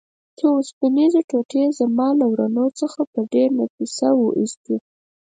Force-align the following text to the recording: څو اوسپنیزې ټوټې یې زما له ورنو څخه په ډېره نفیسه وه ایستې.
څو 0.37 0.47
اوسپنیزې 0.57 1.21
ټوټې 1.29 1.59
یې 1.65 1.69
زما 1.79 2.07
له 2.19 2.25
ورنو 2.31 2.65
څخه 2.79 2.99
په 3.11 3.19
ډېره 3.31 3.55
نفیسه 3.59 4.07
وه 4.17 4.29
ایستې. 4.39 4.75